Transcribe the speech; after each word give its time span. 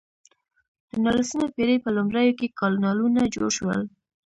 د 0.89 0.91
نولسمې 1.03 1.47
پیړۍ 1.55 1.77
په 1.83 1.89
لومړیو 1.97 2.37
کې 2.39 2.55
کانالونه 2.59 3.21
جوړ 3.35 3.49
شول. 3.57 3.81